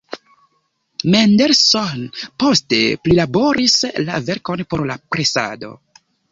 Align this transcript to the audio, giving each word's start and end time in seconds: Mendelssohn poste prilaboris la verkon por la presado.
Mendelssohn 1.15 2.07
poste 2.45 2.81
prilaboris 3.05 3.79
la 4.09 4.19
verkon 4.33 4.67
por 4.73 4.87
la 4.93 4.99
presado. 5.17 5.75